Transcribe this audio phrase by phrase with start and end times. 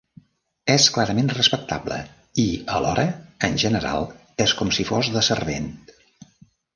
[0.75, 1.99] És clarament respectable
[2.45, 2.45] i,
[2.77, 3.05] alhora,
[3.49, 4.07] en general,
[4.47, 5.69] és com si fos de servent.